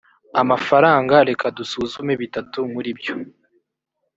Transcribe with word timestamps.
amafaranga 0.41 1.15
reka 1.29 1.45
dusuzume 1.57 2.13
bitatu 2.21 2.59
muri 2.73 2.89
byo 2.99 3.15